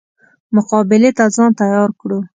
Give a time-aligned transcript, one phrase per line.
[0.55, 2.19] مقابلې ته ځان تیار کړو.